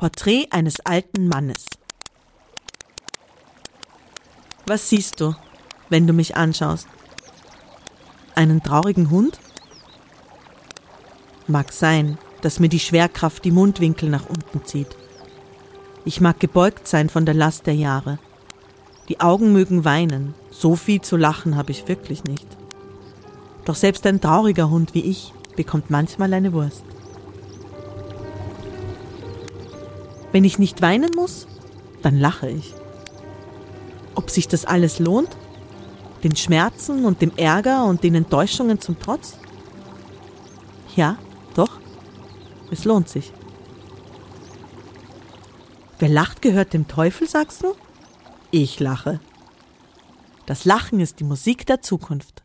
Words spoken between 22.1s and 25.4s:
nicht. Doch selbst ein trauriger Hund wie ich